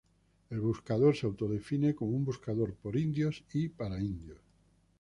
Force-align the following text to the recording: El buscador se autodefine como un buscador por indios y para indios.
El 0.49 0.59
buscador 0.59 1.15
se 1.15 1.27
autodefine 1.27 1.93
como 1.93 2.13
un 2.17 2.25
buscador 2.25 2.73
por 2.73 2.97
indios 2.97 3.43
y 3.53 3.69
para 3.69 4.01
indios. 4.01 4.39